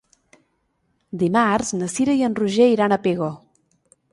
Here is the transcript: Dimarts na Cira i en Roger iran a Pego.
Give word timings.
Dimarts 1.23 1.69
na 1.81 1.91
Cira 1.97 2.15
i 2.21 2.27
en 2.29 2.39
Roger 2.41 2.71
iran 2.77 2.97
a 2.97 3.01
Pego. 3.07 3.29